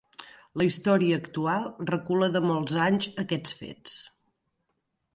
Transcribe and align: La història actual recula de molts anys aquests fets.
La 0.61 0.65
història 0.67 1.19
actual 1.23 1.69
recula 1.91 2.31
de 2.39 2.43
molts 2.49 2.81
anys 2.89 3.13
aquests 3.27 3.57
fets. 3.63 3.99